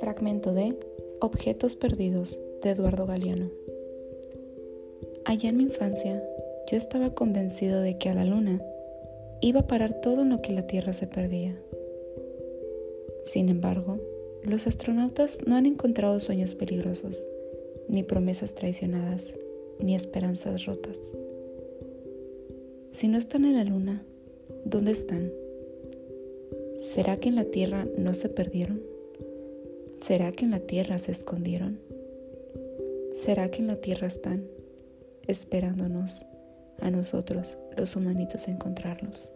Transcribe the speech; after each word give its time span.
Fragmento 0.00 0.54
de 0.54 0.74
Objetos 1.20 1.76
Perdidos 1.76 2.40
de 2.62 2.70
Eduardo 2.70 3.06
Galeano. 3.06 3.50
Allá 5.24 5.50
en 5.50 5.56
mi 5.56 5.64
infancia, 5.64 6.22
yo 6.70 6.76
estaba 6.76 7.14
convencido 7.14 7.80
de 7.80 7.98
que 7.98 8.08
a 8.08 8.14
la 8.14 8.24
luna 8.24 8.62
iba 9.40 9.60
a 9.60 9.66
parar 9.66 10.00
todo 10.00 10.22
en 10.22 10.30
lo 10.30 10.40
que 10.42 10.52
la 10.52 10.66
Tierra 10.66 10.92
se 10.92 11.06
perdía. 11.06 11.60
Sin 13.24 13.48
embargo, 13.48 13.98
los 14.42 14.66
astronautas 14.66 15.38
no 15.46 15.56
han 15.56 15.66
encontrado 15.66 16.20
sueños 16.20 16.54
peligrosos, 16.54 17.28
ni 17.88 18.02
promesas 18.02 18.54
traicionadas, 18.54 19.34
ni 19.80 19.94
esperanzas 19.94 20.64
rotas. 20.66 20.98
Si 22.90 23.08
no 23.08 23.18
están 23.18 23.44
en 23.44 23.54
la 23.54 23.64
luna, 23.64 24.04
¿dónde 24.64 24.92
están? 24.92 25.32
¿Será 26.78 27.18
que 27.18 27.28
en 27.28 27.36
la 27.36 27.44
Tierra 27.44 27.86
no 27.96 28.14
se 28.14 28.28
perdieron? 28.28 28.82
¿Será 30.00 30.32
que 30.32 30.44
en 30.44 30.52
la 30.52 30.60
Tierra 30.60 30.98
se 30.98 31.12
escondieron? 31.12 31.78
¿Será 33.12 33.50
que 33.50 33.60
en 33.60 33.66
la 33.66 33.76
Tierra 33.76 34.06
están 34.06 34.46
esperándonos 35.26 36.22
a 36.80 36.90
nosotros, 36.90 37.58
los 37.76 37.96
humanitos, 37.96 38.48
encontrarlos? 38.48 39.32